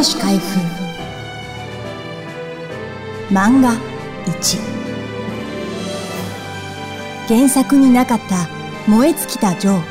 [0.00, 0.44] 越開封。
[3.32, 3.72] 漫画
[4.26, 4.58] 1
[7.26, 8.48] 原作になかった
[8.88, 9.82] 燃え尽きたジョー。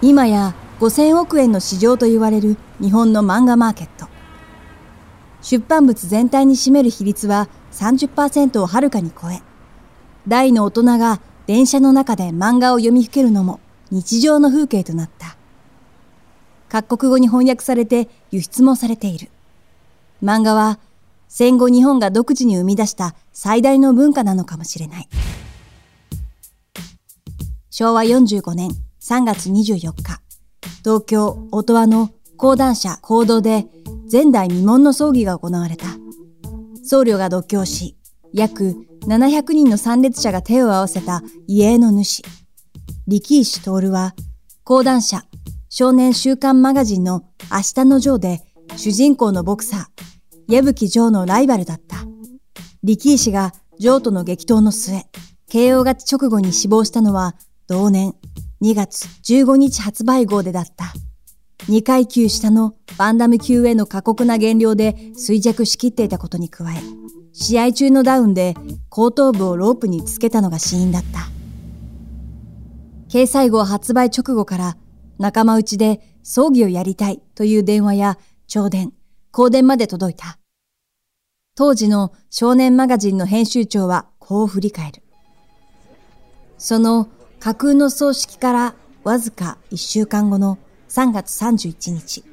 [0.00, 4.06] 今や5000億円の市場と言われる日本の漫画マーケット。
[5.42, 9.40] 出版物全体に占める比率は30%をはるかに超え、
[10.28, 13.60] 大の大人が電車の中で漫画を読みふけるのも
[13.90, 15.36] 日常の風景となった。
[16.68, 19.30] 各国語に翻訳されて輸出もされている。
[20.22, 20.78] 漫画は
[21.28, 25.08] 戦後日本が独自に生み出した最大の文化なのかもしれない。
[27.70, 30.20] 昭和45年3月24日、
[30.84, 33.66] 東京音羽の講談社行動で
[34.12, 35.86] 前代未聞の葬儀が行われた。
[36.84, 37.97] 僧侶が独協し、
[38.32, 38.74] 約
[39.06, 42.22] 700人の参列者が手を合わせた遺影の主。
[43.06, 44.14] 力石徹は、
[44.64, 45.24] 講談社、
[45.70, 48.42] 少年週刊マガジンの明日のジョーで、
[48.76, 52.04] 主人公のボクサー、矢吹ジョーのライバルだった。
[52.82, 55.06] 力石がジョーとの激闘の末、
[55.50, 57.34] KO 勝ち直後に死亡したのは、
[57.66, 58.14] 同年
[58.62, 60.92] 2月15日発売号でだった。
[61.68, 66.76] 2階級下のバンダム級への過酷な減量で衰弱しきっていたことに加え、
[67.40, 68.56] 試合中のダウンで
[68.88, 71.28] 後頭部をロープにつけたのが死因だった。
[73.08, 74.76] 掲載号発売直後から
[75.18, 78.92] 仲間内で葬儀をやりたいという電話や朝電、
[79.30, 80.40] 香電まで届いた。
[81.54, 85.02] 当時の少年マガジンの編集長はこう振り返る。
[86.58, 87.06] その
[87.38, 92.24] 架空の葬式からわずか一週間後の3月31日、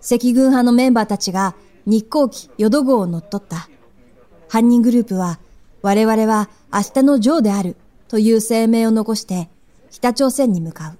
[0.00, 3.68] 赤軍派のメンバーたちが日航機淀号を乗っ取った。
[4.54, 5.40] 犯人グループは、
[5.82, 7.74] 我々は明日のジョーである
[8.06, 9.48] という声明を残して
[9.90, 10.98] 北朝鮮に向かう。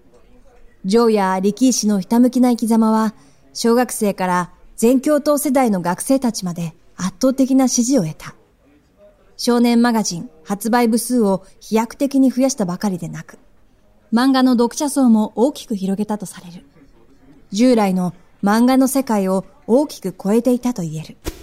[0.85, 3.15] ジョーや力士のひたむきな生き様は、
[3.53, 8.35] 小学生から全教頭世代の学生たちまで圧倒的な支持を得た。
[9.37, 13.39] 少年マガジン発売部数を飛躍的に増やしたばかりでなく、
[14.13, 16.67] 漫画の読者層も大きく広げたとされる。
[17.53, 21.34] 従来の漫画の世界を大きく超えていたと言える。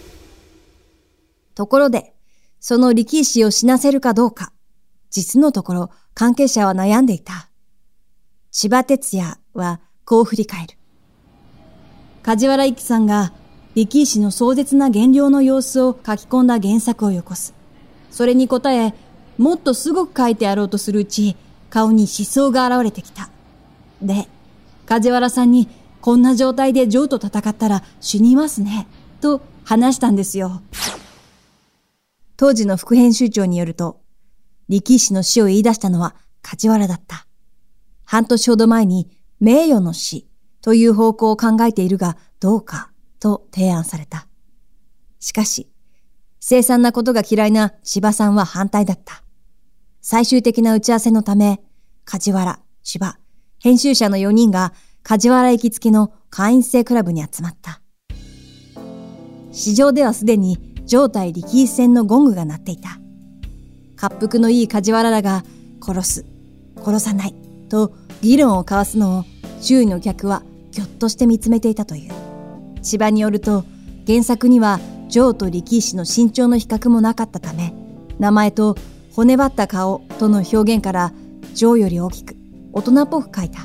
[1.55, 2.13] ところで、
[2.59, 4.51] その力士を死なせるかどうか、
[5.09, 7.49] 実のところ関係者は悩んでいた。
[8.51, 10.77] 千葉哲也はこう振り返る。
[12.23, 13.33] 梶原一騎さんが
[13.73, 17.53] 力士の壮絶な減量の様子を書き込んだ原作をよこす。
[18.11, 18.93] それに答え、
[19.37, 21.37] もっとすごく書いてやろうとするうち、
[21.69, 23.29] 顔に思想が現れてきた。
[24.01, 24.27] で、
[24.85, 25.69] 梶原さんに
[26.01, 28.87] こんな状態でジョーと戦ったら死にますね。
[29.21, 30.61] と話したんですよ。
[32.41, 34.01] 当時の副編集長によると、
[34.67, 37.27] 力士の死を言い出したのは梶原だった。
[38.03, 40.27] 半年ほど前に名誉の死
[40.63, 44.27] という方向を考えているがどうかと提案された。
[45.19, 45.69] しかし、
[46.39, 49.21] 凄惨なことが嫌いな芝さんは反対だった。
[50.01, 51.61] 最終的な打ち合わせのため、
[52.05, 53.19] 梶原、芝、
[53.59, 54.73] 編集者の4人が
[55.03, 57.81] 梶原行きつきの会員制クラブに集まった。
[59.51, 62.99] 市場ではすでに状態力一戦のゴングが鳴っていた。
[63.95, 65.45] 滑腹のいい梶原らが
[65.81, 66.25] 殺す、
[66.83, 67.35] 殺さない
[67.69, 69.23] と議論を交わすのを
[69.61, 72.11] 周囲の客はぎょっとして見つめていたという。
[72.81, 73.63] 千葉によると
[74.05, 77.73] 原作にはジョーと力士の身長の比較もなかったため、
[78.19, 78.75] 名前と
[79.15, 81.13] 骨張った顔との表現から
[81.53, 82.35] ジョーより大きく
[82.73, 83.61] 大人っぽく書いた。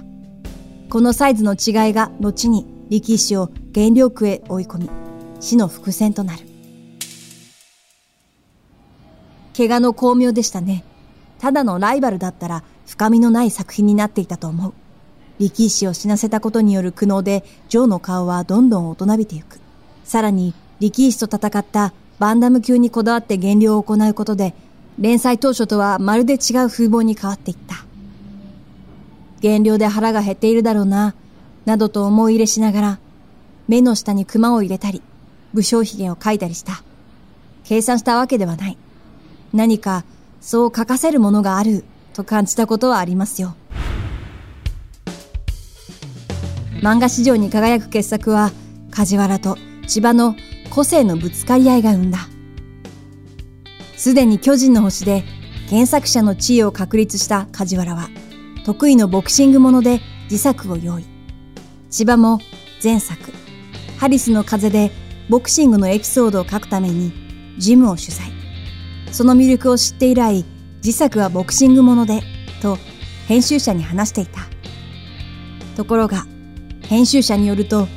[0.90, 4.90] このサイズの違いが後に力士を原料区へ追い込み、
[5.40, 6.45] 死の伏線となる。
[9.56, 10.84] 怪我の巧妙でしたね。
[11.38, 14.74] ただのライバルだったら深みのない作品になっていたと思う。
[15.38, 19.58] 力士を死なせたことによる苦悩で、ジョーの顔はどんどん大人びてゆく。
[20.04, 24.54] さらに、力士と戦ったバンダム級にこだわって減量を行うことで、
[24.98, 26.38] 連載当初とはまるで違う
[26.68, 27.84] 風貌に変わっていった。
[29.40, 31.14] 減量で腹が減っているだろうな、
[31.66, 32.98] などと思い入れしながら、
[33.68, 35.02] 目の下に熊を入れたり、
[35.52, 36.82] 武将髭を描いたりした。
[37.64, 38.78] 計算したわけではない。
[39.56, 40.04] 何か、
[40.40, 43.56] そう書かせるものがある、と感じたことはありますよ。
[46.82, 48.52] 漫画史上に輝く傑作は、
[48.90, 49.56] 梶原と
[49.86, 50.36] 千葉の
[50.70, 52.28] 個性のぶつかり合いが生んだ。
[53.96, 55.24] すでに巨人の星で
[55.70, 58.08] 原作者の地位を確立した梶原は、
[58.64, 61.04] 得意のボクシングもので自作を用意。
[61.88, 62.40] 千葉も
[62.84, 63.32] 前作、
[63.98, 64.90] ハリスの風で
[65.30, 67.12] ボクシングのエピソードを書くために
[67.58, 68.35] ジムを取材。
[69.12, 70.44] その魅力を知って以来、
[70.84, 72.22] 自作はボクシングもので、
[72.60, 72.78] と
[73.28, 74.40] 編集者に話していた。
[75.76, 76.26] ところが、
[76.82, 77.88] 編集者によると、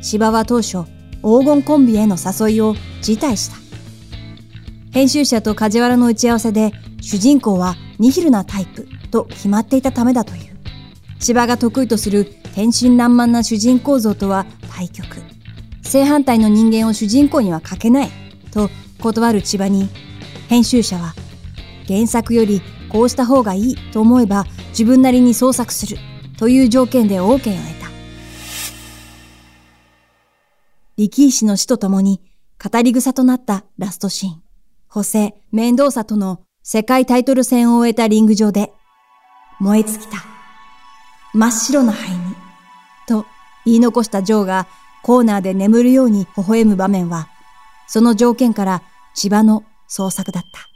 [0.00, 0.84] 芝は当初、
[1.22, 3.56] 黄金コンビへの誘いを辞退した。
[4.92, 10.56] 編集者と梶原の打ち合わせで、主人公はニヒルなタイプと決まっていたためだという。
[11.18, 15.06] 芝が得意とする天真爛漫な主人公像とは対極。
[15.82, 18.10] 正反対の人間を主人公には書けない
[18.50, 18.70] と
[19.00, 19.88] 断る千葉に、
[20.52, 21.14] 編集者は
[21.88, 22.60] 原作より
[22.90, 25.96] こうした方がいいと思えば自分なりに創作する
[26.36, 27.40] という条件で OK を得
[27.80, 27.90] た。
[30.98, 32.20] 力石の死とともに
[32.62, 34.42] 語り草となったラストシーン。
[34.88, 38.74] ホセ・メンドーサとの世界タイトル戦を終えたリング上で
[39.58, 40.18] 燃え尽きた。
[41.32, 42.18] 真っ白な灰に。
[43.08, 43.24] と
[43.64, 44.66] 言い残したジョーが
[45.02, 47.28] コーナーで眠るように微笑む場面は、
[47.86, 48.82] その条件から
[49.14, 50.68] 千葉の創作だった。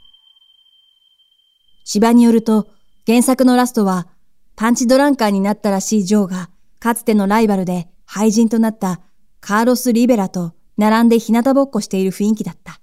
[1.83, 2.67] 千葉によると、
[3.07, 4.07] 原作のラストは、
[4.55, 6.49] パンチドランカーになったらしいジョーが、
[6.79, 9.01] かつてのライバルで廃人となった
[9.39, 12.79] カーロス・リベラと並んで日向ぼっこしている雰囲気だった。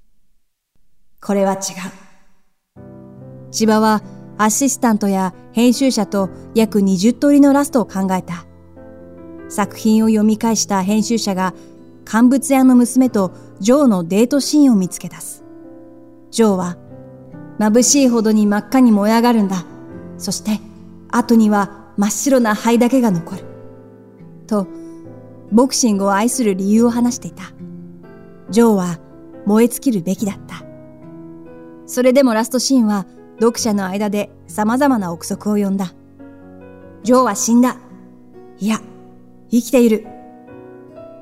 [1.20, 1.60] これは違う。
[3.52, 4.02] 千葉は
[4.36, 8.44] アシスタントや編集者と約20通りのラストを考えた。
[9.48, 11.54] 作品を読み返した編集者が
[12.04, 15.43] 乾物屋の娘とジョーのデートシーンを見つけ出す。
[16.34, 16.76] ジョーは
[17.60, 19.64] 眩しいほどに真っ赤に燃え上がるんだ。
[20.18, 20.58] そして、
[21.08, 23.44] 後には真っ白な灰だけが残る。
[24.48, 24.66] と、
[25.52, 27.44] ボクシングを愛する理由を話していた。
[28.50, 28.98] ジョーは
[29.46, 30.64] 燃え尽きるべきだった。
[31.86, 33.06] それでもラストシーンは
[33.38, 35.94] 読者の間で様々な憶測を呼んだ。
[37.04, 37.76] ジョーは死んだ。
[38.58, 38.80] いや、
[39.52, 40.04] 生きている。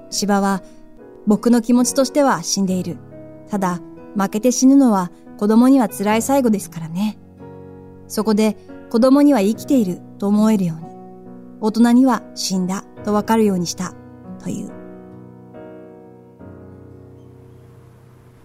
[0.09, 0.63] 芝は
[1.27, 2.97] 僕の気持ちとしては死んでいる。
[3.51, 3.83] ただ、
[4.17, 7.19] 負けて死ぬのは子供には辛い最後ですからね。
[8.07, 8.57] そこで
[8.91, 10.93] 子供には生きていると思えるように、
[11.61, 13.95] 大人には死んだとわかるようにした
[14.39, 14.71] という。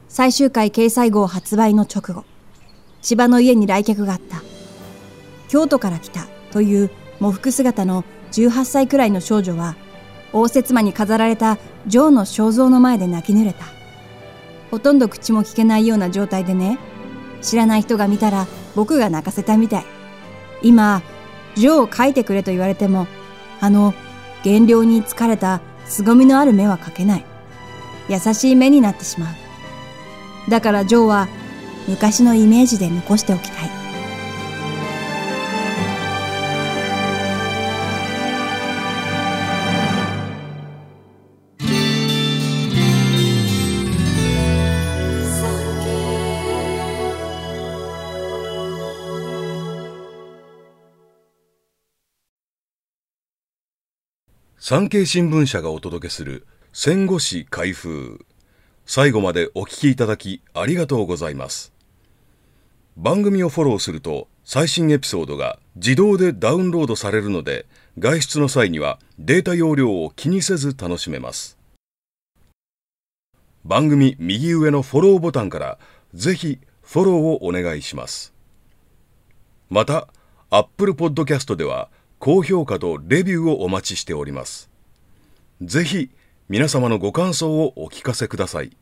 [0.07, 2.23] 最終回掲載号発売の直後、
[3.01, 4.41] 千葉の家に来客があった。
[5.49, 9.75] 京都から来たという喪服姿の18歳くらいの少女は、
[10.33, 13.76] 応接間に飾られたジョーの肖像の前で泣き濡れた。
[14.71, 16.77] ほとんど口も聞けないような状態でね、
[17.41, 19.85] 知らない人が見たら僕が泣かせたみたい。
[20.61, 21.01] 今、
[21.55, 23.07] ジョーを描いてくれと言われても、
[23.59, 23.93] あの、
[24.43, 27.25] 減量に疲れた凄みのある目は描けない。
[28.09, 30.49] 優しい目になってしまう。
[30.49, 31.27] だからジョーは
[31.87, 33.66] 昔のイメージで残しておきたい。
[54.69, 58.25] 産経新聞社がお届けする戦後史開封。
[58.85, 61.71] 最後までお聞きいただきありがとうございます。
[62.97, 67.65] 番組をフォローすると最新エピソードが自動でダウンロードされるので
[67.97, 71.57] 外出の際にはデータ容量を気にせず楽しめます。
[73.63, 75.77] 番組右上のフォローボタンから
[76.13, 78.33] ぜひフォローをお願いします。
[79.69, 80.09] また
[80.49, 81.87] Apple Podcast では
[82.19, 84.69] 高評価とレビューをお待ちしております。
[85.61, 86.09] ぜひ
[86.49, 88.75] 皆様のご感想をお聞かせください。